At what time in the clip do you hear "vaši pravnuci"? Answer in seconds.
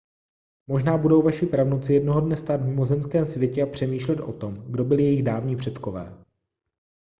1.21-1.93